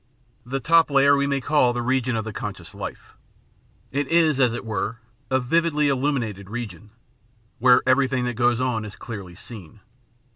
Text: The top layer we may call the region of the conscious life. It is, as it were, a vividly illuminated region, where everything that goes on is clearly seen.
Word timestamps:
The 0.47 0.59
top 0.59 0.89
layer 0.89 1.15
we 1.15 1.27
may 1.27 1.39
call 1.41 1.73
the 1.73 1.83
region 1.83 2.15
of 2.15 2.25
the 2.25 2.33
conscious 2.33 2.73
life. 2.73 3.13
It 3.91 4.07
is, 4.07 4.39
as 4.39 4.51
it 4.55 4.65
were, 4.65 4.97
a 5.29 5.39
vividly 5.39 5.89
illuminated 5.89 6.49
region, 6.49 6.89
where 7.59 7.83
everything 7.85 8.25
that 8.25 8.33
goes 8.33 8.59
on 8.59 8.83
is 8.83 8.95
clearly 8.95 9.35
seen. 9.35 9.79